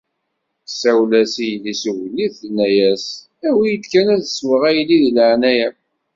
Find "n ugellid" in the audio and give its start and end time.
1.85-2.31